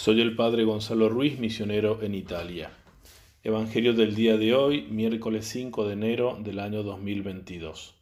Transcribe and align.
Soy 0.00 0.20
el 0.20 0.36
Padre 0.36 0.62
Gonzalo 0.62 1.08
Ruiz, 1.08 1.40
misionero 1.40 2.00
en 2.04 2.14
Italia. 2.14 2.70
Evangelio 3.42 3.94
del 3.94 4.14
día 4.14 4.36
de 4.36 4.54
hoy, 4.54 4.82
miércoles 4.82 5.44
5 5.46 5.88
de 5.88 5.94
enero 5.94 6.38
del 6.40 6.60
año 6.60 6.84
2022. 6.84 7.96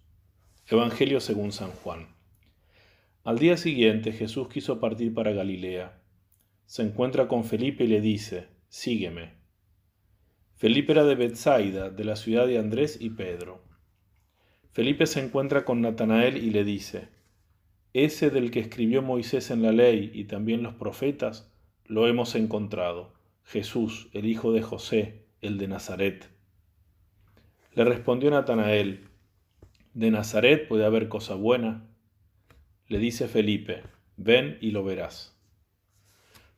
Evangelio 0.69 1.21
según 1.21 1.53
San 1.53 1.71
Juan. 1.71 2.09
Al 3.25 3.39
día 3.39 3.57
siguiente 3.57 4.13
Jesús 4.13 4.49
quiso 4.49 4.79
partir 4.79 5.15
para 5.15 5.33
Galilea. 5.33 5.99
Se 6.67 6.83
encuentra 6.83 7.29
con 7.29 7.45
Felipe 7.45 7.85
y 7.85 7.87
le 7.87 8.03
dice, 8.03 8.49
Sígueme. 8.69 9.33
Felipe 10.55 10.93
era 10.93 11.05
de 11.05 11.15
Bethsaida, 11.15 11.89
de 11.89 12.05
la 12.05 12.17
ciudad 12.17 12.47
de 12.47 12.59
Andrés 12.59 12.99
y 13.01 13.09
Pedro. 13.09 13.65
Felipe 14.73 15.07
se 15.07 15.21
encuentra 15.21 15.65
con 15.65 15.81
Natanael 15.81 16.37
y 16.37 16.51
le 16.51 16.63
dice, 16.63 17.09
Ese 17.95 18.29
del 18.29 18.51
que 18.51 18.61
escribió 18.61 19.01
Moisés 19.01 19.51
en 19.51 19.63
la 19.63 19.73
ley 19.73 20.11
y 20.13 20.25
también 20.25 20.63
los 20.63 20.75
profetas, 20.75 21.56
lo 21.89 22.07
hemos 22.09 22.35
encontrado, 22.35 23.13
Jesús, 23.45 24.09
el 24.13 24.27
hijo 24.27 24.53
de 24.53 24.63
José, 24.63 25.27
el 25.41 25.59
de 25.59 25.69
Nazaret. 25.69 26.29
Le 27.75 27.85
respondió 27.85 28.31
Natanael, 28.31 29.05
¿de 29.95 30.11
Nazaret 30.11 30.67
puede 30.67 30.85
haber 30.85 31.09
cosa 31.09 31.35
buena? 31.35 31.87
Le 32.89 32.99
dice 32.99 33.29
Felipe, 33.29 33.83
ven 34.17 34.59
y 34.61 34.71
lo 34.71 34.83
verás. 34.83 35.37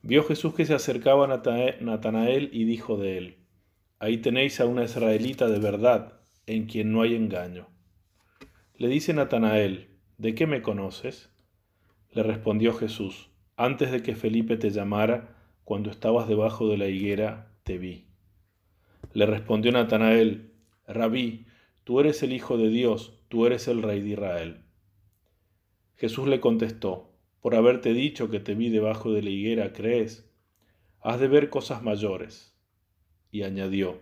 Vio 0.02 0.24
Jesús 0.24 0.54
que 0.54 0.64
se 0.64 0.74
acercaba 0.74 1.24
a 1.24 1.74
Natanael 1.80 2.50
y 2.52 2.64
dijo 2.64 2.96
de 2.96 3.18
él, 3.18 3.36
ahí 3.98 4.18
tenéis 4.18 4.60
a 4.60 4.66
una 4.66 4.84
israelita 4.84 5.48
de 5.48 5.58
verdad, 5.58 6.20
en 6.46 6.66
quien 6.66 6.92
no 6.92 7.02
hay 7.02 7.14
engaño. 7.14 7.68
Le 8.76 8.88
dice 8.88 9.12
Natanael, 9.12 9.88
¿de 10.16 10.34
qué 10.34 10.46
me 10.46 10.62
conoces? 10.62 11.30
Le 12.12 12.22
respondió 12.22 12.72
Jesús, 12.72 13.28
antes 13.58 13.90
de 13.90 14.04
que 14.04 14.14
Felipe 14.14 14.56
te 14.56 14.70
llamara, 14.70 15.36
cuando 15.64 15.90
estabas 15.90 16.28
debajo 16.28 16.68
de 16.68 16.78
la 16.78 16.86
higuera, 16.86 17.52
te 17.64 17.76
vi. 17.76 18.06
Le 19.12 19.26
respondió 19.26 19.72
Natanael, 19.72 20.52
Rabí, 20.86 21.44
tú 21.82 21.98
eres 21.98 22.22
el 22.22 22.32
Hijo 22.32 22.56
de 22.56 22.68
Dios, 22.68 23.20
tú 23.26 23.46
eres 23.46 23.66
el 23.66 23.82
Rey 23.82 24.00
de 24.00 24.10
Israel. 24.10 24.62
Jesús 25.96 26.28
le 26.28 26.38
contestó, 26.38 27.12
por 27.40 27.56
haberte 27.56 27.92
dicho 27.94 28.30
que 28.30 28.38
te 28.38 28.54
vi 28.54 28.70
debajo 28.70 29.12
de 29.12 29.22
la 29.22 29.30
higuera, 29.30 29.72
¿crees? 29.72 30.32
Has 31.00 31.18
de 31.18 31.26
ver 31.26 31.50
cosas 31.50 31.82
mayores. 31.82 32.56
Y 33.32 33.42
añadió, 33.42 34.00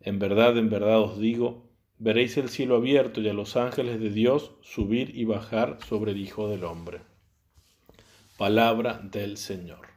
en 0.00 0.18
verdad, 0.18 0.58
en 0.58 0.68
verdad 0.68 1.00
os 1.00 1.18
digo, 1.18 1.70
veréis 1.96 2.36
el 2.36 2.50
cielo 2.50 2.76
abierto 2.76 3.22
y 3.22 3.30
a 3.30 3.32
los 3.32 3.56
ángeles 3.56 3.98
de 3.98 4.10
Dios 4.10 4.52
subir 4.60 5.16
y 5.16 5.24
bajar 5.24 5.78
sobre 5.88 6.12
el 6.12 6.20
Hijo 6.20 6.50
del 6.50 6.64
Hombre. 6.64 7.00
Palabra 8.40 9.02
del 9.04 9.36
Señor. 9.36 9.88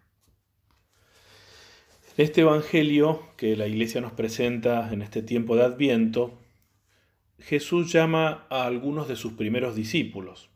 Este 2.17 2.41
Evangelio 2.41 3.21
que 3.37 3.55
la 3.55 3.67
Iglesia 3.67 4.01
nos 4.01 4.11
presenta 4.11 4.91
en 4.91 5.01
este 5.01 5.21
tiempo 5.21 5.55
de 5.55 5.63
Adviento, 5.63 6.37
Jesús 7.39 7.89
llama 7.93 8.45
a 8.49 8.65
algunos 8.65 9.07
de 9.07 9.15
sus 9.15 9.31
primeros 9.31 9.77
discípulos. 9.77 10.49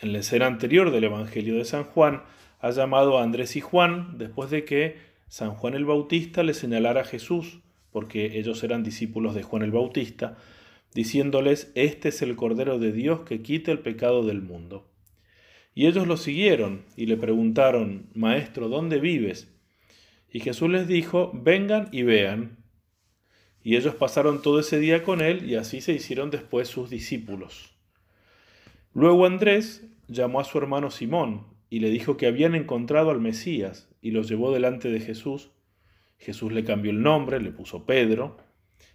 En 0.00 0.14
la 0.14 0.20
escena 0.20 0.46
anterior 0.46 0.90
del 0.90 1.04
Evangelio 1.04 1.56
de 1.56 1.66
San 1.66 1.84
Juan, 1.84 2.22
ha 2.58 2.70
llamado 2.70 3.18
a 3.18 3.22
Andrés 3.22 3.54
y 3.54 3.60
Juan 3.60 4.16
después 4.16 4.48
de 4.48 4.64
que 4.64 4.96
San 5.28 5.50
Juan 5.50 5.74
el 5.74 5.84
Bautista 5.84 6.42
le 6.42 6.54
señalara 6.54 7.02
a 7.02 7.04
Jesús, 7.04 7.60
porque 7.92 8.38
ellos 8.38 8.64
eran 8.64 8.82
discípulos 8.82 9.34
de 9.34 9.42
Juan 9.42 9.62
el 9.62 9.72
Bautista, 9.72 10.38
diciéndoles, 10.94 11.70
Este 11.74 12.08
es 12.08 12.22
el 12.22 12.34
Cordero 12.34 12.78
de 12.78 12.92
Dios 12.92 13.20
que 13.26 13.42
quita 13.42 13.72
el 13.72 13.80
pecado 13.80 14.24
del 14.24 14.40
mundo. 14.40 14.89
Y 15.74 15.86
ellos 15.86 16.06
lo 16.06 16.16
siguieron 16.16 16.84
y 16.96 17.06
le 17.06 17.16
preguntaron, 17.16 18.10
Maestro, 18.14 18.68
¿dónde 18.68 18.98
vives? 18.98 19.54
Y 20.32 20.40
Jesús 20.40 20.70
les 20.70 20.86
dijo, 20.86 21.30
vengan 21.34 21.88
y 21.92 22.02
vean. 22.02 22.58
Y 23.62 23.76
ellos 23.76 23.94
pasaron 23.94 24.42
todo 24.42 24.60
ese 24.60 24.78
día 24.78 25.02
con 25.02 25.20
él 25.20 25.48
y 25.48 25.56
así 25.56 25.80
se 25.80 25.92
hicieron 25.92 26.30
después 26.30 26.68
sus 26.68 26.90
discípulos. 26.90 27.76
Luego 28.94 29.26
Andrés 29.26 29.86
llamó 30.08 30.40
a 30.40 30.44
su 30.44 30.58
hermano 30.58 30.90
Simón 30.90 31.46
y 31.68 31.80
le 31.80 31.90
dijo 31.90 32.16
que 32.16 32.26
habían 32.26 32.54
encontrado 32.54 33.10
al 33.10 33.20
Mesías 33.20 33.88
y 34.02 34.10
lo 34.10 34.22
llevó 34.22 34.52
delante 34.52 34.90
de 34.90 35.00
Jesús. 35.00 35.50
Jesús 36.18 36.52
le 36.52 36.64
cambió 36.64 36.90
el 36.90 37.02
nombre, 37.02 37.40
le 37.40 37.52
puso 37.52 37.86
Pedro. 37.86 38.38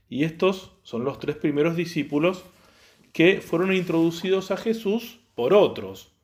Y 0.10 0.24
estos 0.24 0.78
son 0.84 1.04
los 1.04 1.20
tres 1.20 1.36
primeros 1.38 1.76
discípulos 1.76 2.44
que 3.14 3.40
fueron 3.40 3.74
introducidos 3.74 4.52
a 4.52 4.58
Jesús 4.58 5.22
por 5.36 5.54
otros, 5.54 6.15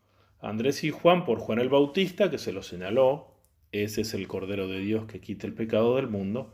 Andrés 0.42 0.84
y 0.84 0.90
Juan 0.90 1.24
por 1.24 1.40
Juan 1.40 1.60
el 1.60 1.70
Bautista, 1.70 2.32
que 2.32 2.40
se 2.40 2.52
lo 2.52 2.64
señaló, 2.64 3.28
ese 3.72 4.02
es 4.02 4.14
el 4.14 4.28
Cordero 4.28 4.68
de 4.68 4.80
Dios 4.80 5.06
que 5.06 5.22
quita 5.22 5.46
el 5.46 5.54
pecado 5.54 5.96
del 5.96 6.08
mundo, 6.08 6.54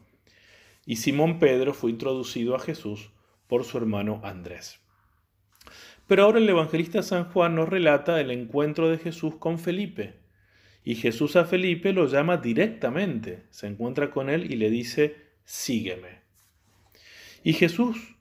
y 0.85 0.97
Simón 0.97 1.39
Pedro 1.39 1.73
fue 1.73 1.91
introducido 1.91 2.55
a 2.55 2.59
Jesús 2.59 3.11
por 3.47 3.63
su 3.63 3.77
hermano 3.77 4.21
Andrés. 4.23 4.79
Pero 6.05 6.23
ahora 6.23 6.39
el 6.39 6.49
evangelista 6.49 7.01
San 7.01 7.25
Juan 7.31 7.55
nos 7.55 7.69
relata 7.69 8.19
el 8.19 8.31
encuentro 8.31 8.89
de 8.89 8.97
Jesús 8.97 9.35
con 9.35 9.57
Felipe, 9.57 10.19
y 10.83 10.95
Jesús 10.95 11.35
a 11.35 11.45
Felipe 11.45 11.91
lo 11.91 12.07
llama 12.07 12.37
directamente, 12.37 13.43
se 13.49 13.67
encuentra 13.67 14.11
con 14.11 14.29
él 14.29 14.51
y 14.51 14.55
le 14.55 14.69
dice, 14.69 15.15
sígueme. 15.43 16.21
Y 17.43 17.53
Jesús 17.53 18.15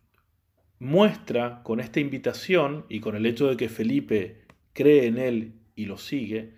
muestra 0.79 1.63
con 1.63 1.81
esta 1.81 2.01
invitación 2.01 2.87
y 2.89 3.01
con 3.01 3.17
el 3.17 3.27
hecho 3.27 3.49
de 3.49 3.57
que 3.57 3.69
Felipe 3.69 4.46
cree 4.77 5.07
en 5.07 5.19
Él 5.19 5.55
y 5.75 5.87
lo 5.87 5.99
sigue, 5.99 6.53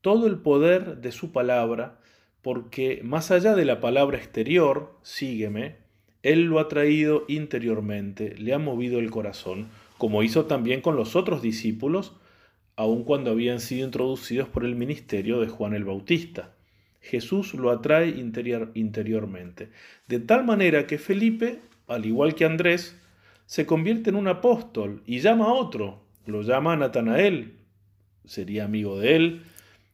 todo 0.00 0.26
el 0.26 0.38
poder 0.38 0.96
de 0.96 1.12
su 1.12 1.30
palabra, 1.30 2.00
porque 2.42 3.02
más 3.04 3.30
allá 3.30 3.54
de 3.54 3.66
la 3.66 3.80
palabra 3.80 4.16
exterior, 4.16 4.98
sígueme, 5.02 5.76
Él 6.22 6.44
lo 6.44 6.58
ha 6.58 6.68
traído 6.68 7.24
interiormente, 7.28 8.34
le 8.38 8.54
ha 8.54 8.58
movido 8.58 8.98
el 8.98 9.10
corazón, 9.10 9.68
como 9.98 10.22
hizo 10.22 10.46
también 10.46 10.80
con 10.80 10.96
los 10.96 11.14
otros 11.14 11.42
discípulos, 11.42 12.16
aun 12.76 13.04
cuando 13.04 13.30
habían 13.30 13.60
sido 13.60 13.84
introducidos 13.84 14.48
por 14.48 14.64
el 14.64 14.74
ministerio 14.74 15.38
de 15.40 15.48
Juan 15.48 15.74
el 15.74 15.84
Bautista. 15.84 16.54
Jesús 17.02 17.52
lo 17.52 17.70
atrae 17.70 18.08
interior, 18.08 18.70
interiormente, 18.74 19.70
de 20.08 20.20
tal 20.20 20.44
manera 20.44 20.86
que 20.86 20.96
Felipe, 20.96 21.60
al 21.86 22.06
igual 22.06 22.34
que 22.34 22.46
Andrés, 22.46 22.98
se 23.44 23.66
convierte 23.66 24.08
en 24.08 24.16
un 24.16 24.28
apóstol 24.28 25.02
y 25.04 25.20
llama 25.20 25.46
a 25.46 25.52
otro, 25.52 26.09
lo 26.26 26.42
llama 26.42 26.76
Natanael, 26.76 27.56
sería 28.24 28.64
amigo 28.64 28.98
de 28.98 29.16
él, 29.16 29.42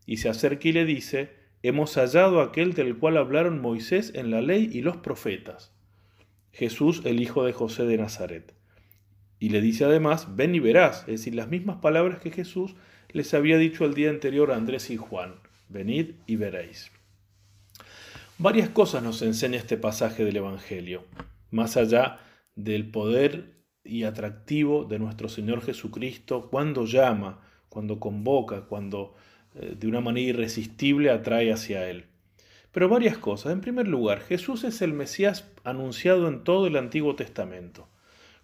y 0.06 0.18
se 0.18 0.28
acerca 0.28 0.68
y 0.68 0.72
le 0.72 0.84
dice, 0.84 1.30
hemos 1.62 1.94
hallado 1.96 2.40
aquel 2.40 2.74
del 2.74 2.96
cual 2.96 3.16
hablaron 3.16 3.60
Moisés 3.60 4.12
en 4.14 4.30
la 4.30 4.40
ley 4.40 4.70
y 4.72 4.82
los 4.82 4.96
profetas, 4.98 5.72
Jesús 6.52 7.02
el 7.04 7.20
hijo 7.20 7.44
de 7.44 7.52
José 7.52 7.84
de 7.84 7.98
Nazaret. 7.98 8.54
Y 9.38 9.50
le 9.50 9.60
dice 9.60 9.84
además, 9.84 10.36
ven 10.36 10.54
y 10.54 10.60
verás, 10.60 11.00
es 11.00 11.20
decir, 11.20 11.34
las 11.34 11.48
mismas 11.48 11.76
palabras 11.78 12.20
que 12.20 12.30
Jesús 12.30 12.74
les 13.10 13.34
había 13.34 13.58
dicho 13.58 13.84
el 13.84 13.94
día 13.94 14.10
anterior 14.10 14.50
a 14.50 14.56
Andrés 14.56 14.90
y 14.90 14.96
Juan, 14.96 15.34
venid 15.68 16.12
y 16.26 16.36
veréis. 16.36 16.90
Varias 18.38 18.68
cosas 18.68 19.02
nos 19.02 19.22
enseña 19.22 19.58
este 19.58 19.76
pasaje 19.76 20.24
del 20.24 20.36
Evangelio, 20.36 21.04
más 21.50 21.76
allá 21.76 22.20
del 22.54 22.90
poder 22.90 23.55
y 23.88 24.04
atractivo 24.04 24.84
de 24.84 24.98
nuestro 24.98 25.28
Señor 25.28 25.62
Jesucristo 25.62 26.48
cuando 26.50 26.84
llama, 26.84 27.40
cuando 27.68 28.00
convoca, 28.00 28.62
cuando 28.62 29.14
eh, 29.54 29.74
de 29.78 29.86
una 29.86 30.00
manera 30.00 30.30
irresistible 30.30 31.10
atrae 31.10 31.52
hacia 31.52 31.88
Él. 31.88 32.06
Pero 32.72 32.88
varias 32.88 33.16
cosas. 33.16 33.52
En 33.52 33.60
primer 33.60 33.88
lugar, 33.88 34.20
Jesús 34.20 34.64
es 34.64 34.82
el 34.82 34.92
Mesías 34.92 35.50
anunciado 35.64 36.28
en 36.28 36.44
todo 36.44 36.66
el 36.66 36.76
Antiguo 36.76 37.16
Testamento. 37.16 37.88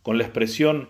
Con 0.03 0.17
la 0.17 0.25
expresión 0.25 0.89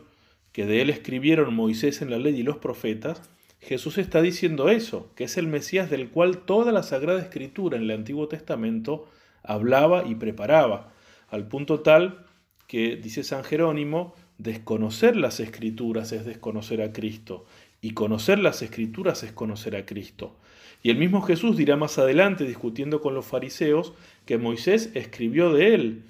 que 0.53 0.67
de 0.67 0.81
Él 0.83 0.91
escribieron 0.91 1.55
Moisés 1.55 2.03
en 2.03 2.11
la 2.11 2.19
ley 2.19 2.39
y 2.39 2.43
los 2.43 2.59
profetas, 2.59 3.23
Jesús 3.61 3.99
está 3.99 4.23
diciendo 4.23 4.69
eso, 4.69 5.11
que 5.15 5.25
es 5.25 5.37
el 5.37 5.47
Mesías 5.47 5.91
del 5.91 6.11
cual 6.11 6.39
toda 6.39 6.73
la 6.73 6.83
Sagrada 6.83 7.21
Escritura 7.21 7.77
en 7.77 7.85
el 7.85 7.91
Antiguo 7.93 8.29
Testamento 8.29 9.09
hablaba 9.43 10.05
y 10.07 10.15
preparaba, 10.15 10.93
al 11.29 11.47
punto 11.49 11.81
tal 11.81 12.27
que, 12.67 12.97
dice 12.97 13.23
San 13.23 13.45
Jerónimo, 13.45 14.15
Desconocer 14.43 15.15
las 15.15 15.39
escrituras 15.39 16.11
es 16.11 16.25
desconocer 16.25 16.83
a 16.83 16.93
Cristo 16.93 17.47
y 17.81 17.93
conocer 17.93 18.41
las 18.41 18.61
escrituras 18.61 19.23
es 19.23 19.31
conocer 19.31 19.77
a 19.77 19.87
Cristo. 19.87 20.37
Y 20.83 20.91
el 20.91 20.97
mismo 20.97 21.23
Jesús 21.23 21.57
dirá 21.57 21.77
más 21.77 21.97
adelante, 21.99 22.45
discutiendo 22.45 23.01
con 23.01 23.15
los 23.15 23.25
fariseos, 23.25 23.93
que 24.27 24.39
Moisés 24.39 24.91
escribió 24.95 25.53
de 25.53 25.75
él 25.75 26.03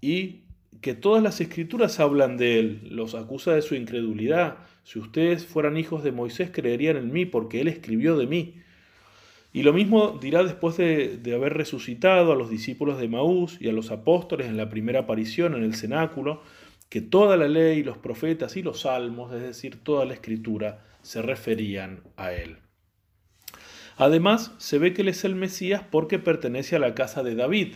y 0.00 0.42
que 0.82 0.94
todas 0.94 1.20
las 1.20 1.40
escrituras 1.40 1.98
hablan 1.98 2.36
de 2.36 2.60
él, 2.60 2.88
los 2.90 3.16
acusa 3.16 3.54
de 3.54 3.62
su 3.62 3.74
incredulidad. 3.74 4.58
Si 4.84 5.00
ustedes 5.00 5.44
fueran 5.44 5.76
hijos 5.76 6.04
de 6.04 6.12
Moisés, 6.12 6.50
creerían 6.52 6.96
en 6.96 7.12
mí 7.12 7.26
porque 7.26 7.60
él 7.60 7.66
escribió 7.66 8.16
de 8.16 8.28
mí. 8.28 8.54
Y 9.52 9.62
lo 9.62 9.72
mismo 9.72 10.18
dirá 10.20 10.44
después 10.44 10.76
de, 10.76 11.20
haber 11.34 11.54
resucitado 11.54 12.32
a 12.32 12.36
los 12.36 12.50
discípulos 12.50 12.98
de 13.00 13.08
Maús 13.08 13.56
y 13.60 13.68
a 13.68 13.72
los 13.72 13.90
apóstoles 13.90 14.46
en 14.46 14.56
la 14.56 14.68
primera 14.68 15.00
aparición 15.00 15.54
en 15.54 15.64
el 15.64 15.74
cenáculo, 15.74 16.42
que 16.88 17.00
toda 17.00 17.36
la 17.36 17.48
ley, 17.48 17.82
los 17.82 17.98
profetas 17.98 18.56
y 18.56 18.62
los 18.62 18.80
salmos, 18.82 19.32
es 19.32 19.42
decir, 19.42 19.82
toda 19.82 20.04
la 20.04 20.14
escritura, 20.14 20.84
se 21.02 21.22
referían 21.22 22.02
a 22.16 22.32
él. 22.32 22.58
Además, 23.96 24.52
se 24.58 24.78
ve 24.78 24.92
que 24.92 25.02
él 25.02 25.08
es 25.08 25.24
el 25.24 25.34
Mesías 25.34 25.82
porque 25.90 26.18
pertenece 26.18 26.76
a 26.76 26.80
la 26.80 26.94
casa 26.94 27.22
de 27.22 27.34
David. 27.34 27.74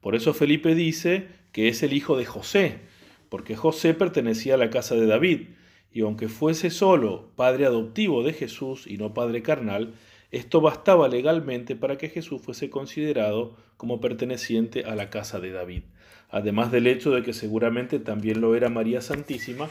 Por 0.00 0.14
eso 0.14 0.34
Felipe 0.34 0.74
dice 0.74 1.28
que 1.52 1.68
es 1.68 1.82
el 1.82 1.92
hijo 1.92 2.16
de 2.16 2.26
José, 2.26 2.80
porque 3.28 3.56
José 3.56 3.94
pertenecía 3.94 4.54
a 4.54 4.58
la 4.58 4.70
casa 4.70 4.94
de 4.94 5.06
David, 5.06 5.48
y 5.90 6.02
aunque 6.02 6.28
fuese 6.28 6.70
solo 6.70 7.32
padre 7.34 7.66
adoptivo 7.66 8.22
de 8.22 8.32
Jesús 8.32 8.86
y 8.86 8.98
no 8.98 9.14
padre 9.14 9.42
carnal, 9.42 9.94
esto 10.30 10.60
bastaba 10.60 11.08
legalmente 11.08 11.76
para 11.76 11.96
que 11.96 12.08
Jesús 12.08 12.42
fuese 12.42 12.70
considerado 12.70 13.56
como 13.76 14.00
perteneciente 14.00 14.84
a 14.84 14.94
la 14.94 15.10
casa 15.10 15.40
de 15.40 15.52
David, 15.52 15.82
además 16.30 16.70
del 16.70 16.86
hecho 16.86 17.10
de 17.10 17.22
que 17.22 17.32
seguramente 17.32 17.98
también 17.98 18.40
lo 18.40 18.54
era 18.54 18.68
María 18.68 19.00
Santísima, 19.00 19.68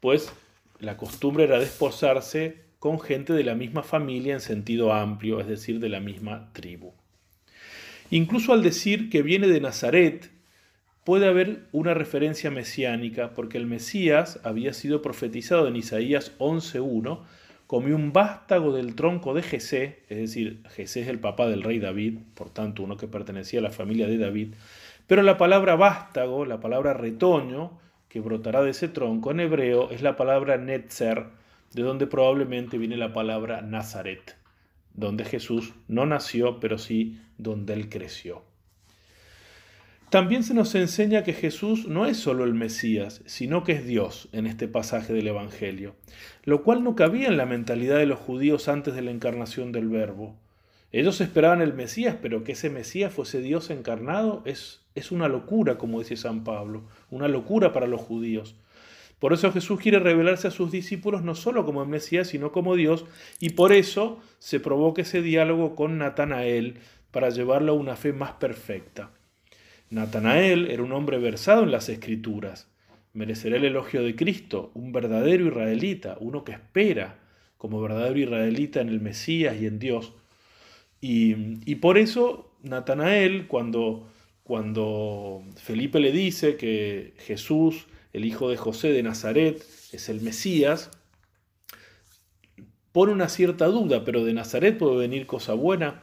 pues 0.00 0.32
la 0.80 0.96
costumbre 0.96 1.44
era 1.44 1.58
desposarse 1.58 2.68
con 2.78 3.00
gente 3.00 3.32
de 3.32 3.44
la 3.44 3.54
misma 3.54 3.82
familia 3.82 4.34
en 4.34 4.40
sentido 4.40 4.92
amplio, 4.92 5.40
es 5.40 5.48
decir, 5.48 5.80
de 5.80 5.88
la 5.88 6.00
misma 6.00 6.50
tribu. 6.52 6.92
Incluso 8.10 8.52
al 8.52 8.62
decir 8.62 9.10
que 9.10 9.22
viene 9.22 9.48
de 9.48 9.60
Nazaret, 9.60 10.30
puede 11.04 11.26
haber 11.26 11.66
una 11.72 11.94
referencia 11.94 12.50
mesiánica, 12.50 13.34
porque 13.34 13.58
el 13.58 13.66
Mesías 13.66 14.40
había 14.44 14.72
sido 14.72 15.02
profetizado 15.02 15.66
en 15.68 15.76
Isaías 15.76 16.32
11.1 16.38 17.24
como 17.68 17.94
un 17.94 18.14
vástago 18.14 18.72
del 18.72 18.94
tronco 18.94 19.34
de 19.34 19.42
Jesé, 19.42 19.98
es 20.08 20.16
decir, 20.16 20.62
Jesé 20.70 21.02
es 21.02 21.08
el 21.08 21.20
papá 21.20 21.46
del 21.46 21.62
rey 21.62 21.78
David, 21.78 22.16
por 22.34 22.48
tanto 22.48 22.82
uno 22.82 22.96
que 22.96 23.08
pertenecía 23.08 23.60
a 23.60 23.62
la 23.62 23.70
familia 23.70 24.06
de 24.06 24.16
David, 24.16 24.54
pero 25.06 25.22
la 25.22 25.36
palabra 25.36 25.76
vástago, 25.76 26.46
la 26.46 26.60
palabra 26.60 26.94
retoño, 26.94 27.78
que 28.08 28.20
brotará 28.20 28.62
de 28.62 28.70
ese 28.70 28.88
tronco 28.88 29.32
en 29.32 29.40
hebreo, 29.40 29.90
es 29.90 30.00
la 30.00 30.16
palabra 30.16 30.56
netzer, 30.56 31.26
de 31.74 31.82
donde 31.82 32.06
probablemente 32.06 32.78
viene 32.78 32.96
la 32.96 33.12
palabra 33.12 33.60
Nazaret, 33.60 34.38
donde 34.94 35.26
Jesús 35.26 35.74
no 35.88 36.06
nació, 36.06 36.60
pero 36.60 36.78
sí 36.78 37.20
donde 37.36 37.74
él 37.74 37.90
creció. 37.90 38.47
También 40.10 40.42
se 40.42 40.54
nos 40.54 40.74
enseña 40.74 41.22
que 41.22 41.34
Jesús 41.34 41.86
no 41.86 42.06
es 42.06 42.16
solo 42.16 42.44
el 42.44 42.54
Mesías, 42.54 43.20
sino 43.26 43.62
que 43.62 43.72
es 43.72 43.86
Dios 43.86 44.30
en 44.32 44.46
este 44.46 44.66
pasaje 44.66 45.12
del 45.12 45.26
Evangelio, 45.26 45.96
lo 46.44 46.62
cual 46.62 46.82
no 46.82 46.96
cabía 46.96 47.28
en 47.28 47.36
la 47.36 47.44
mentalidad 47.44 47.98
de 47.98 48.06
los 48.06 48.18
judíos 48.18 48.68
antes 48.68 48.94
de 48.94 49.02
la 49.02 49.10
encarnación 49.10 49.70
del 49.70 49.90
Verbo. 49.90 50.34
Ellos 50.92 51.20
esperaban 51.20 51.60
el 51.60 51.74
Mesías, 51.74 52.16
pero 52.22 52.42
que 52.42 52.52
ese 52.52 52.70
Mesías 52.70 53.12
fuese 53.12 53.42
Dios 53.42 53.68
encarnado 53.68 54.42
es, 54.46 54.80
es 54.94 55.12
una 55.12 55.28
locura, 55.28 55.76
como 55.76 55.98
dice 55.98 56.16
San 56.16 56.42
Pablo, 56.42 56.84
una 57.10 57.28
locura 57.28 57.74
para 57.74 57.86
los 57.86 58.00
judíos. 58.00 58.56
Por 59.18 59.34
eso 59.34 59.52
Jesús 59.52 59.78
quiere 59.78 59.98
revelarse 59.98 60.48
a 60.48 60.52
sus 60.52 60.72
discípulos 60.72 61.22
no 61.22 61.34
solo 61.34 61.66
como 61.66 61.82
el 61.82 61.88
Mesías, 61.90 62.28
sino 62.28 62.50
como 62.50 62.76
Dios, 62.76 63.04
y 63.40 63.50
por 63.50 63.74
eso 63.74 64.20
se 64.38 64.58
provoca 64.58 65.02
ese 65.02 65.20
diálogo 65.20 65.76
con 65.76 65.98
Natanael 65.98 66.78
para 67.10 67.28
llevarlo 67.28 67.72
a 67.72 67.76
una 67.76 67.96
fe 67.96 68.14
más 68.14 68.32
perfecta. 68.32 69.10
Natanael 69.90 70.70
era 70.70 70.82
un 70.82 70.92
hombre 70.92 71.18
versado 71.18 71.62
en 71.62 71.70
las 71.70 71.88
escrituras. 71.88 72.68
Merecerá 73.14 73.56
el 73.56 73.64
elogio 73.64 74.02
de 74.02 74.14
Cristo, 74.14 74.70
un 74.74 74.92
verdadero 74.92 75.46
israelita, 75.46 76.16
uno 76.20 76.44
que 76.44 76.52
espera 76.52 77.18
como 77.56 77.80
verdadero 77.80 78.18
israelita 78.18 78.80
en 78.80 78.88
el 78.88 79.00
Mesías 79.00 79.56
y 79.60 79.66
en 79.66 79.78
Dios. 79.78 80.12
Y, 81.00 81.74
por 81.76 81.96
eso 81.98 82.52
Natanael, 82.62 83.46
cuando, 83.46 84.08
cuando 84.44 85.42
Felipe 85.56 86.00
le 86.00 86.12
dice 86.12 86.56
que 86.56 87.14
Jesús, 87.18 87.86
el 88.12 88.24
hijo 88.24 88.48
de 88.50 88.56
José 88.56 88.92
de 88.92 89.02
Nazaret, 89.02 89.62
es 89.92 90.08
el 90.08 90.20
Mesías, 90.20 90.90
pone 92.92 93.12
una 93.12 93.28
cierta 93.28 93.66
duda, 93.66 94.04
pero 94.04 94.24
de 94.24 94.32
Nazaret 94.32 94.76
puede 94.76 94.96
venir 94.96 95.26
cosa 95.26 95.54
buena. 95.54 96.02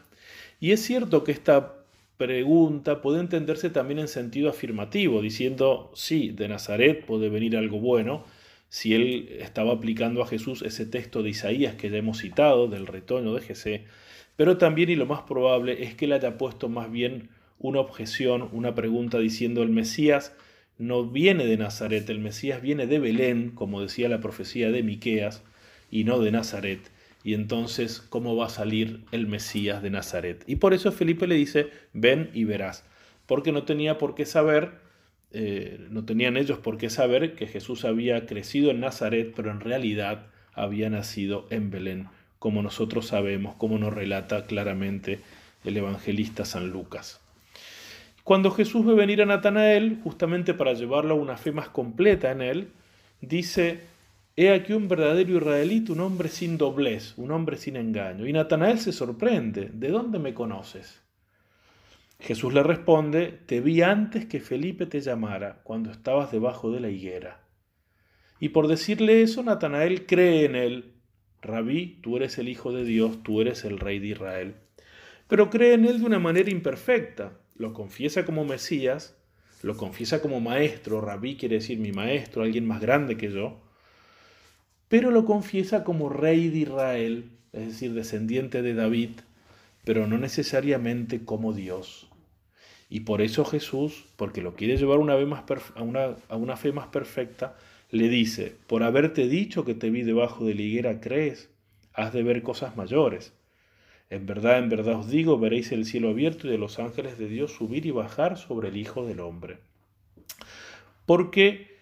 Y 0.60 0.72
es 0.72 0.82
cierto 0.82 1.24
que 1.24 1.32
esta 1.34 1.85
pregunta 2.18 3.02
puede 3.02 3.20
entenderse 3.20 3.70
también 3.70 4.00
en 4.00 4.08
sentido 4.08 4.50
afirmativo, 4.50 5.22
diciendo, 5.22 5.92
sí, 5.96 6.32
de 6.32 6.48
Nazaret 6.48 7.06
puede 7.06 7.30
venir 7.30 7.58
algo 7.58 7.80
bueno, 7.80 8.24
si 8.70 8.94
él 8.94 9.30
estaba 9.40 9.74
aplicando 9.74 10.22
a 10.22 10.28
Jesús 10.28 10.62
ese 10.62 10.86
texto 10.86 11.24
de 11.24 11.30
Isaías 11.30 11.76
que 11.76 11.90
ya 11.90 11.98
hemos 11.98 12.20
citado, 12.20 12.68
del 12.68 12.88
retoño 12.88 13.34
de 13.34 13.42
Jesé, 13.42 13.86
pero 14.36 14.58
también 14.58 14.90
y 14.90 14.96
lo 14.96 15.06
más 15.06 15.22
probable 15.22 15.84
es 15.84 15.96
que 15.96 16.06
él 16.06 16.14
haya 16.14 16.38
puesto 16.38 16.70
más 16.70 16.92
bien 16.92 17.30
una 17.60 17.80
objeción, 17.80 18.50
una 18.52 18.76
pregunta 18.76 19.20
diciendo 19.20 19.64
el 19.64 19.70
Mesías 19.70 20.36
no 20.78 21.06
viene 21.06 21.46
de 21.46 21.58
Nazaret, 21.58 22.10
el 22.10 22.20
Mesías 22.20 22.62
viene 22.62 22.86
de 22.86 23.00
Belén, 23.00 23.52
como 23.52 23.82
decía 23.82 24.10
la 24.10 24.20
profecía 24.20 24.72
de 24.72 24.84
Miqueas, 24.84 25.44
y 25.90 26.04
no 26.04 26.20
de 26.20 26.32
Nazaret. 26.32 26.92
Y 27.26 27.34
entonces, 27.34 28.02
¿cómo 28.02 28.36
va 28.36 28.46
a 28.46 28.50
salir 28.50 29.04
el 29.12 29.26
Mesías 29.26 29.82
de 29.82 29.90
Nazaret? 29.90 30.44
Y 30.46 30.58
por 30.58 30.76
eso 30.76 30.92
Felipe 30.92 31.26
le 31.26 31.34
dice, 31.34 31.72
ven 31.92 32.30
y 32.36 32.44
verás, 32.44 32.86
porque 33.26 33.52
no 33.52 33.64
tenía 33.64 33.98
por 33.98 34.14
qué 34.14 34.28
saber, 34.28 34.74
eh, 35.32 35.88
no 35.90 36.06
tenían 36.06 36.38
ellos 36.38 36.60
por 36.60 36.78
qué 36.78 36.92
saber 36.92 37.34
que 37.34 37.48
Jesús 37.48 37.84
había 37.84 38.28
crecido 38.28 38.70
en 38.70 38.80
Nazaret, 38.80 39.34
pero 39.36 39.50
en 39.50 39.60
realidad 39.60 40.28
había 40.54 40.88
nacido 40.92 41.48
en 41.50 41.72
Belén 41.72 42.10
como 42.38 42.62
nosotros 42.62 43.08
sabemos, 43.08 43.56
como 43.56 43.80
nos 43.80 43.92
relata 43.92 44.46
claramente 44.46 45.20
el 45.64 45.78
evangelista 45.78 46.46
San 46.46 46.70
Lucas. 46.70 47.22
Cuando 48.24 48.52
Jesús 48.52 48.86
ve 48.86 48.94
venir 48.94 49.24
a 49.24 49.26
Natanael, 49.26 50.00
justamente 50.04 50.54
para 50.54 50.74
llevarlo 50.74 51.16
a 51.16 51.18
una 51.18 51.38
fe 51.38 51.52
más 51.52 51.70
completa 51.70 52.30
en 52.30 52.44
él, 52.44 52.68
dice, 53.20 53.80
He 54.38 54.52
aquí 54.52 54.74
un 54.74 54.88
verdadero 54.88 55.38
israelita, 55.38 55.94
un 55.94 56.02
hombre 56.02 56.30
sin 56.30 56.58
doblez, 56.58 57.14
un 57.18 57.32
hombre 57.32 57.58
sin 57.58 57.78
engaño. 57.78 58.28
Y 58.28 58.34
Natanael 58.34 58.80
se 58.80 58.92
sorprende, 58.92 59.70
¿de 59.74 59.90
dónde 59.90 60.20
me 60.20 60.34
conoces? 60.34 61.02
Jesús 62.20 62.54
le 62.54 62.64
responde, 62.64 63.32
Te 63.46 63.62
vi 63.62 63.82
antes 63.82 64.26
que 64.26 64.40
Felipe 64.40 64.86
te 64.86 65.02
llamara, 65.02 65.62
cuando 65.64 65.92
estabas 65.92 66.32
debajo 66.32 66.72
de 66.72 66.80
la 66.82 66.90
higuera. 66.90 67.42
Y 68.40 68.50
por 68.50 68.68
decirle 68.68 69.22
eso, 69.22 69.42
Natanael 69.44 70.06
cree 70.06 70.46
en 70.46 70.56
él 70.56 70.96
Rabí, 71.46 72.00
tú 72.02 72.18
eres 72.18 72.38
el 72.40 72.50
Hijo 72.50 72.72
de 72.72 72.84
Dios, 72.84 73.22
tú 73.22 73.40
eres 73.40 73.66
el 73.66 73.78
Rey 73.80 74.00
de 74.00 74.08
Israel. 74.08 74.56
Pero 75.28 75.50
cree 75.50 75.74
en 75.74 75.86
Él 75.86 76.00
de 76.00 76.06
una 76.06 76.20
manera 76.20 76.50
imperfecta. 76.50 77.38
Lo 77.56 77.72
confiesa 77.72 78.26
como 78.26 78.46
Mesías, 78.46 79.16
lo 79.62 79.78
confiesa 79.78 80.22
como 80.22 80.42
maestro, 80.42 81.02
Rabí 81.02 81.36
quiere 81.38 81.56
decir 81.56 81.80
mi 81.80 81.92
maestro, 81.92 82.42
alguien 82.42 82.66
más 82.66 82.82
grande 82.82 83.16
que 83.16 83.32
yo, 83.32 83.62
pero 84.88 85.12
lo 85.12 85.26
confiesa 85.26 85.84
como 85.84 86.10
Rey 86.10 86.50
de 86.50 86.60
Israel, 86.60 87.30
es 87.54 87.68
decir, 87.68 87.94
descendiente 87.94 88.62
de 88.62 88.74
David, 88.74 89.12
pero 89.84 90.08
no 90.08 90.18
necesariamente 90.18 91.24
como 91.24 91.54
Dios. 91.54 92.08
Y 92.90 93.02
por 93.02 93.22
eso 93.22 93.46
Jesús, 93.46 94.06
porque 94.16 94.42
lo 94.42 94.56
quiere 94.56 94.78
llevar 94.78 95.00
una 95.00 95.16
vez 95.16 95.28
más 95.28 95.44
a, 95.76 95.82
una, 95.82 96.16
a 96.30 96.36
una 96.36 96.56
fe 96.56 96.72
más 96.72 96.88
perfecta, 96.88 97.56
le 97.92 98.10
dice, 98.10 98.56
por 98.68 98.84
haberte 98.84 99.28
dicho 99.28 99.66
que 99.66 99.74
te 99.74 99.90
vi 99.90 100.04
debajo 100.04 100.46
de 100.46 100.56
la 100.56 100.62
higuera, 100.62 101.00
crees, 101.02 101.50
has 101.94 102.14
de 102.14 102.24
ver 102.24 102.44
cosas 102.44 102.76
mayores. 102.76 103.34
En 104.10 104.26
verdad, 104.26 104.60
en 104.60 104.70
verdad 104.70 105.00
os 105.00 105.10
digo, 105.10 105.40
veréis 105.40 105.72
el 105.72 105.86
cielo 105.86 106.10
abierto 106.10 106.48
y 106.48 106.52
de 106.52 106.58
los 106.58 106.78
ángeles 106.78 107.18
de 107.18 107.28
Dios 107.28 107.54
subir 107.54 107.86
y 107.86 107.92
bajar 107.92 108.38
sobre 108.38 108.70
el 108.70 108.78
Hijo 108.78 109.06
del 109.06 109.20
Hombre. 109.20 109.58
Porque 111.06 111.76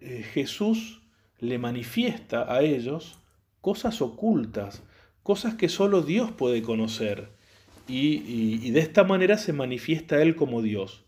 eh, 0.00 0.24
Jesús 0.34 1.00
le 1.40 1.58
manifiesta 1.58 2.52
a 2.52 2.62
ellos 2.62 3.18
cosas 3.60 4.00
ocultas, 4.02 4.82
cosas 5.22 5.54
que 5.54 5.68
solo 5.68 6.02
Dios 6.02 6.30
puede 6.32 6.62
conocer. 6.62 7.28
Y, 7.86 8.22
y 8.62 8.70
de 8.70 8.80
esta 8.80 9.04
manera 9.04 9.36
se 9.36 9.52
manifiesta 9.52 10.22
Él 10.22 10.36
como 10.36 10.62
Dios. 10.62 11.04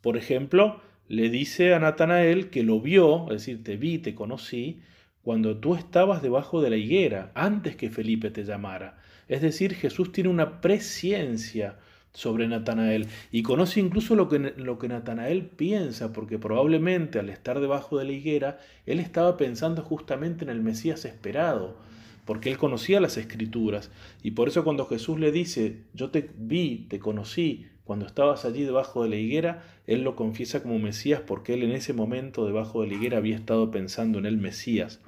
Por 0.00 0.16
ejemplo, 0.16 0.80
le 1.08 1.28
dice 1.28 1.74
a 1.74 1.80
Natanael 1.80 2.50
que 2.50 2.62
lo 2.62 2.80
vio, 2.80 3.24
es 3.32 3.44
decir, 3.44 3.64
te 3.64 3.76
vi, 3.76 3.98
te 3.98 4.14
conocí, 4.14 4.80
cuando 5.22 5.56
tú 5.56 5.74
estabas 5.74 6.22
debajo 6.22 6.62
de 6.62 6.70
la 6.70 6.76
higuera, 6.76 7.32
antes 7.34 7.76
que 7.76 7.90
Felipe 7.90 8.30
te 8.30 8.44
llamara. 8.44 8.98
Es 9.28 9.42
decir, 9.42 9.74
Jesús 9.74 10.12
tiene 10.12 10.30
una 10.30 10.60
presciencia 10.60 11.78
sobre 12.12 12.48
Natanael 12.48 13.06
y 13.30 13.42
conoce 13.42 13.80
incluso 13.80 14.14
lo 14.14 14.28
que, 14.28 14.38
lo 14.38 14.78
que 14.78 14.88
Natanael 14.88 15.44
piensa, 15.46 16.12
porque 16.12 16.38
probablemente 16.38 17.18
al 17.18 17.28
estar 17.28 17.60
debajo 17.60 17.98
de 17.98 18.04
la 18.04 18.12
higuera, 18.12 18.58
él 18.86 19.00
estaba 19.00 19.36
pensando 19.36 19.82
justamente 19.82 20.44
en 20.44 20.50
el 20.50 20.60
Mesías 20.60 21.04
esperado, 21.04 21.76
porque 22.24 22.50
él 22.50 22.58
conocía 22.58 23.00
las 23.00 23.16
escrituras 23.16 23.90
y 24.22 24.32
por 24.32 24.48
eso 24.48 24.64
cuando 24.64 24.86
Jesús 24.86 25.18
le 25.18 25.32
dice, 25.32 25.82
yo 25.94 26.10
te 26.10 26.30
vi, 26.36 26.86
te 26.88 26.98
conocí, 26.98 27.66
cuando 27.90 28.06
estabas 28.06 28.44
allí 28.44 28.62
debajo 28.62 29.02
de 29.02 29.08
la 29.08 29.16
higuera, 29.16 29.64
él 29.88 30.02
lo 30.02 30.14
confiesa 30.14 30.62
como 30.62 30.78
Mesías 30.78 31.22
porque 31.26 31.54
él 31.54 31.64
en 31.64 31.72
ese 31.72 31.92
momento 31.92 32.46
debajo 32.46 32.82
de 32.82 32.86
la 32.86 32.94
higuera 32.94 33.18
había 33.18 33.34
estado 33.34 33.72
pensando 33.72 34.20
en 34.20 34.26
el 34.26 34.36
Mesías. 34.36 35.00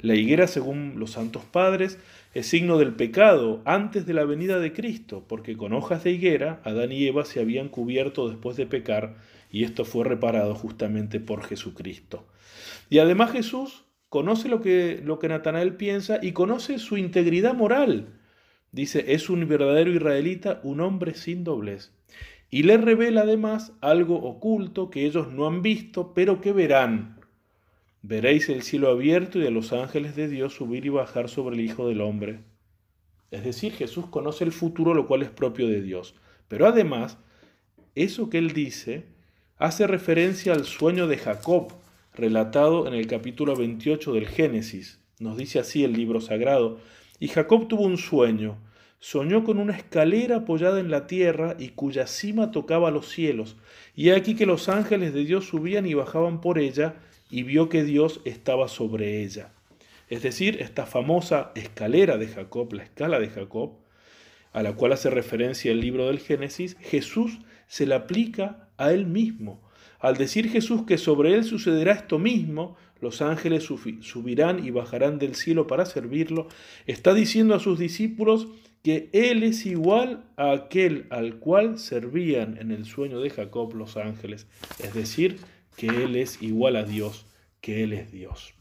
La 0.00 0.16
higuera, 0.16 0.48
según 0.48 0.94
los 0.96 1.12
santos 1.12 1.44
padres, 1.44 1.96
es 2.34 2.48
signo 2.48 2.78
del 2.78 2.94
pecado 2.94 3.62
antes 3.64 4.06
de 4.06 4.12
la 4.12 4.24
venida 4.24 4.58
de 4.58 4.72
Cristo, 4.72 5.24
porque 5.28 5.56
con 5.56 5.72
hojas 5.72 6.02
de 6.02 6.10
higuera 6.10 6.60
Adán 6.64 6.90
y 6.90 7.06
Eva 7.06 7.24
se 7.24 7.40
habían 7.40 7.68
cubierto 7.68 8.28
después 8.28 8.56
de 8.56 8.66
pecar 8.66 9.16
y 9.52 9.62
esto 9.62 9.84
fue 9.84 10.04
reparado 10.04 10.56
justamente 10.56 11.20
por 11.20 11.44
Jesucristo. 11.44 12.26
Y 12.90 12.98
además 12.98 13.30
Jesús 13.30 13.84
conoce 14.08 14.48
lo 14.48 14.60
que, 14.60 15.00
lo 15.04 15.20
que 15.20 15.28
Natanael 15.28 15.76
piensa 15.76 16.18
y 16.20 16.32
conoce 16.32 16.80
su 16.80 16.96
integridad 16.96 17.54
moral. 17.54 18.18
dice, 18.72 19.12
es 19.14 19.30
un 19.30 19.46
verdadero 19.46 19.92
israelita, 19.92 20.60
un 20.64 20.80
hombre 20.80 21.14
sin 21.14 21.44
doblez. 21.44 21.92
Y 22.50 22.64
le 22.64 22.78
revela 22.78 23.22
además 23.22 23.72
algo 23.80 24.16
oculto 24.16 24.90
que 24.90 25.06
ellos 25.06 25.32
no 25.32 25.46
han 25.46 25.62
visto, 25.62 26.14
pero 26.14 26.40
que 26.40 26.52
verán. 26.52 27.13
Veréis 28.06 28.50
el 28.50 28.60
cielo 28.60 28.90
abierto 28.90 29.38
y 29.40 29.46
a 29.46 29.50
los 29.50 29.72
ángeles 29.72 30.14
de 30.14 30.28
Dios 30.28 30.52
subir 30.52 30.84
y 30.84 30.90
bajar 30.90 31.30
sobre 31.30 31.56
el 31.56 31.62
Hijo 31.62 31.88
del 31.88 32.02
Hombre. 32.02 32.40
Es 33.30 33.44
decir, 33.44 33.72
Jesús 33.72 34.08
conoce 34.08 34.44
el 34.44 34.52
futuro, 34.52 34.92
lo 34.92 35.06
cual 35.06 35.22
es 35.22 35.30
propio 35.30 35.68
de 35.68 35.80
Dios. 35.80 36.14
Pero 36.46 36.66
además, 36.66 37.16
eso 37.94 38.28
que 38.28 38.36
él 38.36 38.52
dice 38.52 39.06
hace 39.56 39.86
referencia 39.86 40.52
al 40.52 40.66
sueño 40.66 41.06
de 41.06 41.16
Jacob, 41.16 41.72
relatado 42.12 42.86
en 42.86 42.92
el 42.92 43.06
capítulo 43.06 43.56
28 43.56 44.12
del 44.12 44.28
Génesis. 44.28 45.00
Nos 45.18 45.38
dice 45.38 45.58
así 45.58 45.82
el 45.82 45.94
libro 45.94 46.20
sagrado. 46.20 46.80
Y 47.18 47.28
Jacob 47.28 47.68
tuvo 47.68 47.84
un 47.84 47.96
sueño. 47.96 48.58
Soñó 48.98 49.44
con 49.44 49.58
una 49.58 49.74
escalera 49.74 50.36
apoyada 50.36 50.78
en 50.78 50.90
la 50.90 51.06
tierra 51.06 51.56
y 51.58 51.70
cuya 51.70 52.06
cima 52.06 52.50
tocaba 52.50 52.90
los 52.90 53.08
cielos. 53.08 53.56
Y 53.94 54.10
aquí 54.10 54.34
que 54.34 54.44
los 54.44 54.68
ángeles 54.68 55.14
de 55.14 55.24
Dios 55.24 55.46
subían 55.46 55.86
y 55.86 55.94
bajaban 55.94 56.42
por 56.42 56.58
ella, 56.58 56.96
y 57.34 57.42
vio 57.42 57.68
que 57.68 57.82
Dios 57.82 58.20
estaba 58.24 58.68
sobre 58.68 59.24
ella. 59.24 59.50
Es 60.08 60.22
decir, 60.22 60.58
esta 60.60 60.86
famosa 60.86 61.50
escalera 61.56 62.16
de 62.16 62.28
Jacob, 62.28 62.72
la 62.72 62.84
escala 62.84 63.18
de 63.18 63.28
Jacob, 63.28 63.72
a 64.52 64.62
la 64.62 64.74
cual 64.74 64.92
hace 64.92 65.10
referencia 65.10 65.72
el 65.72 65.80
libro 65.80 66.06
del 66.06 66.20
Génesis, 66.20 66.76
Jesús 66.80 67.40
se 67.66 67.88
la 67.88 67.96
aplica 67.96 68.68
a 68.76 68.92
él 68.92 69.06
mismo. 69.06 69.60
Al 69.98 70.16
decir 70.16 70.48
Jesús 70.48 70.82
que 70.86 70.96
sobre 70.96 71.34
él 71.34 71.42
sucederá 71.42 71.94
esto 71.94 72.20
mismo, 72.20 72.76
los 73.00 73.20
ángeles 73.20 73.64
subirán 73.64 74.64
y 74.64 74.70
bajarán 74.70 75.18
del 75.18 75.34
cielo 75.34 75.66
para 75.66 75.86
servirlo, 75.86 76.46
está 76.86 77.14
diciendo 77.14 77.56
a 77.56 77.58
sus 77.58 77.80
discípulos 77.80 78.46
que 78.84 79.08
él 79.12 79.42
es 79.42 79.66
igual 79.66 80.24
a 80.36 80.52
aquel 80.52 81.06
al 81.10 81.40
cual 81.40 81.80
servían 81.80 82.58
en 82.58 82.70
el 82.70 82.84
sueño 82.84 83.18
de 83.18 83.30
Jacob 83.30 83.74
los 83.74 83.96
ángeles, 83.96 84.46
es 84.78 84.94
decir, 84.94 85.38
que 85.76 85.88
él 85.88 86.16
es 86.16 86.42
igual 86.42 86.76
a 86.76 86.84
Dios, 86.84 87.26
que 87.60 87.82
él 87.84 87.92
es 87.92 88.12
Dios. 88.12 88.54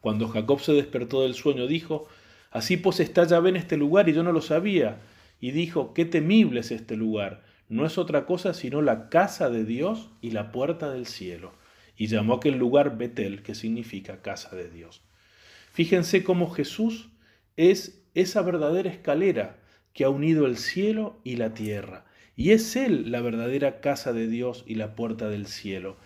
Cuando 0.00 0.28
Jacob 0.28 0.60
se 0.60 0.72
despertó 0.72 1.22
del 1.22 1.34
sueño, 1.34 1.66
dijo, 1.66 2.08
Así 2.54 2.76
pues 2.76 3.00
está 3.00 3.26
Yahvé 3.26 3.48
en 3.48 3.56
este 3.56 3.76
lugar 3.76 4.08
y 4.08 4.12
yo 4.12 4.22
no 4.22 4.30
lo 4.30 4.40
sabía. 4.40 5.00
Y 5.40 5.50
dijo, 5.50 5.92
qué 5.92 6.04
temible 6.04 6.60
es 6.60 6.70
este 6.70 6.94
lugar. 6.96 7.42
No 7.68 7.84
es 7.84 7.98
otra 7.98 8.26
cosa 8.26 8.54
sino 8.54 8.80
la 8.80 9.08
casa 9.08 9.50
de 9.50 9.64
Dios 9.64 10.12
y 10.20 10.30
la 10.30 10.52
puerta 10.52 10.88
del 10.88 11.06
cielo. 11.06 11.52
Y 11.96 12.06
llamó 12.06 12.34
aquel 12.34 12.56
lugar 12.56 12.96
Betel, 12.96 13.42
que 13.42 13.56
significa 13.56 14.22
casa 14.22 14.54
de 14.54 14.70
Dios. 14.70 15.02
Fíjense 15.72 16.22
cómo 16.22 16.48
Jesús 16.48 17.10
es 17.56 18.04
esa 18.14 18.40
verdadera 18.42 18.88
escalera 18.88 19.58
que 19.92 20.04
ha 20.04 20.08
unido 20.08 20.46
el 20.46 20.56
cielo 20.56 21.20
y 21.24 21.34
la 21.34 21.54
tierra. 21.54 22.04
Y 22.36 22.52
es 22.52 22.76
Él 22.76 23.10
la 23.10 23.20
verdadera 23.20 23.80
casa 23.80 24.12
de 24.12 24.28
Dios 24.28 24.62
y 24.64 24.76
la 24.76 24.94
puerta 24.94 25.28
del 25.28 25.46
cielo. 25.48 25.96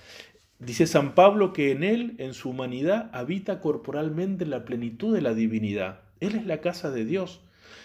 Dice 0.59 0.89
San 0.89 1.15
Pablo 1.15 1.53
que 1.53 1.71
en 1.71 1.85
Él, 1.85 2.17
en 2.19 2.35
su 2.35 2.51
humanidad, 2.51 3.11
habita 3.13 3.61
corporalmente 3.61 4.45
la 4.45 4.65
plenitud 4.65 5.15
de 5.15 5.21
la 5.21 5.33
divinidad. 5.33 6.01
Él 6.19 6.35
es 6.35 6.47
la 6.47 6.61
casa 6.61 6.91
de 6.91 7.05
Dios. 7.05 7.41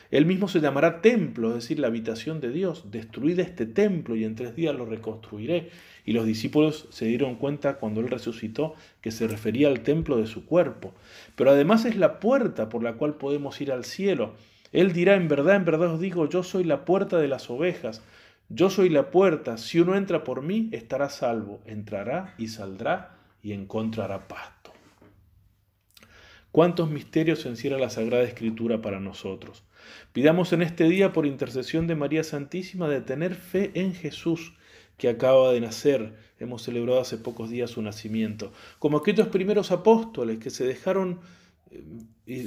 Él 0.10 0.26
mismo 0.26 0.48
se 0.48 0.60
llamará 0.60 1.00
templo, 1.02 1.50
es 1.50 1.56
decir, 1.56 1.78
la 1.78 1.88
habitación 1.88 2.40
de 2.42 2.50
Dios. 2.50 2.86
Destruid 2.90 3.40
este 3.40 3.68
templo 3.68 4.16
y 4.16 4.24
en 4.24 4.34
tres 4.34 4.56
días 4.56 4.76
lo 4.76 4.88
reconstruiré. 4.88 5.70
Y 6.04 6.14
los 6.14 6.26
discípulos 6.26 6.88
se 6.90 7.06
dieron 7.06 7.36
cuenta 7.36 7.76
cuando 7.76 8.02
Él 8.02 8.10
resucitó 8.10 8.74
que 9.02 9.12
se 9.12 9.28
refería 9.28 9.68
al 9.68 9.82
templo 9.82 10.18
de 10.18 10.26
su 10.26 10.44
cuerpo. 10.46 10.96
Pero 11.36 11.52
además 11.52 11.86
es 11.86 11.96
la 11.96 12.20
puerta 12.20 12.70
por 12.70 12.82
la 12.82 12.94
cual 12.94 13.16
podemos 13.16 13.62
ir 13.62 13.72
al 13.72 13.86
cielo. 13.86 14.34
Él 14.72 14.94
dirá, 14.94 15.14
en 15.14 15.28
verdad, 15.28 15.58
en 15.58 15.66
verdad 15.66 15.94
os 15.94 16.00
digo, 16.00 16.28
yo 16.28 16.42
soy 16.42 16.64
la 16.64 16.86
puerta 16.86 17.20
de 17.20 17.28
las 17.28 17.52
ovejas. 17.52 18.02
Yo 18.50 18.70
soy 18.70 18.90
la 18.90 19.10
puerta, 19.10 19.58
si 19.58 19.80
uno 19.80 19.96
entra 19.96 20.24
por 20.24 20.42
mí, 20.42 20.70
estará 20.72 21.10
salvo, 21.10 21.62
entrará 21.66 22.36
y 22.38 22.50
saldrá 22.50 23.18
y 23.42 23.54
encontrará 23.54 24.28
pasto. 24.28 24.72
¿Cuántos 26.52 26.90
misterios 26.92 27.46
encierra 27.48 27.80
la 27.80 27.90
Sagrada 27.90 28.24
Escritura 28.24 28.80
para 28.80 29.00
nosotros? 29.00 29.64
Pidamos 30.12 30.54
en 30.54 30.62
este 30.62 30.84
día, 30.84 31.12
por 31.12 31.26
intercesión 31.26 31.88
de 31.88 31.96
María 31.96 32.24
Santísima, 32.24 32.88
de 32.88 33.02
tener 33.02 33.34
fe 33.34 33.72
en 33.74 33.96
Jesús, 33.96 34.54
que 34.98 35.10
acaba 35.10 35.52
de 35.52 35.62
nacer. 35.62 36.14
Hemos 36.40 36.62
celebrado 36.62 37.00
hace 37.00 37.18
pocos 37.18 37.50
días 37.50 37.72
su 37.72 37.82
nacimiento. 37.82 38.54
Como 38.78 38.98
aquellos 38.98 39.30
primeros 39.30 39.72
apóstoles 39.72 40.38
que 40.38 40.52
se 40.52 40.64
dejaron 40.64 41.22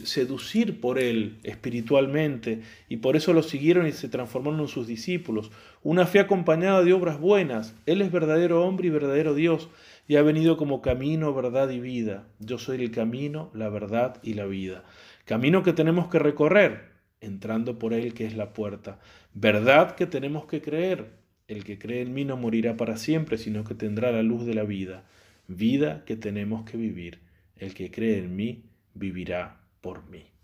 seducir 0.04 0.80
por 0.80 0.98
él 0.98 1.38
espiritualmente 1.42 2.62
y 2.88 2.98
por 2.98 3.14
eso 3.14 3.34
lo 3.34 3.42
siguieron 3.42 3.86
y 3.86 3.92
se 3.92 4.08
transformaron 4.08 4.60
en 4.60 4.68
sus 4.68 4.86
discípulos. 4.86 5.50
Una 5.82 6.06
fe 6.06 6.20
acompañada 6.20 6.82
de 6.82 6.92
obras 6.92 7.20
buenas. 7.20 7.74
Él 7.84 8.00
es 8.00 8.10
verdadero 8.10 8.64
hombre 8.64 8.88
y 8.88 8.90
verdadero 8.90 9.34
Dios 9.34 9.68
y 10.08 10.16
ha 10.16 10.22
venido 10.22 10.56
como 10.56 10.80
camino, 10.80 11.34
verdad 11.34 11.68
y 11.70 11.80
vida. 11.80 12.26
Yo 12.38 12.58
soy 12.58 12.82
el 12.82 12.90
camino, 12.90 13.50
la 13.52 13.68
verdad 13.68 14.18
y 14.22 14.34
la 14.34 14.46
vida. 14.46 14.84
Camino 15.24 15.62
que 15.62 15.72
tenemos 15.72 16.08
que 16.08 16.18
recorrer 16.18 16.96
entrando 17.20 17.78
por 17.78 17.92
él 17.92 18.14
que 18.14 18.24
es 18.24 18.36
la 18.36 18.52
puerta. 18.52 18.98
Verdad 19.34 19.94
que 19.94 20.06
tenemos 20.06 20.46
que 20.46 20.62
creer. 20.62 21.10
El 21.48 21.64
que 21.64 21.78
cree 21.78 22.02
en 22.02 22.12
mí 22.14 22.24
no 22.24 22.36
morirá 22.36 22.76
para 22.76 22.96
siempre, 22.96 23.38
sino 23.38 23.62
que 23.62 23.74
tendrá 23.74 24.10
la 24.10 24.22
luz 24.22 24.46
de 24.46 24.54
la 24.54 24.64
vida. 24.64 25.04
Vida 25.48 26.04
que 26.04 26.16
tenemos 26.16 26.68
que 26.68 26.76
vivir. 26.76 27.20
El 27.56 27.74
que 27.74 27.90
cree 27.90 28.18
en 28.18 28.34
mí 28.34 28.64
vivirá 28.96 29.60
por 29.80 30.08
mí. 30.08 30.35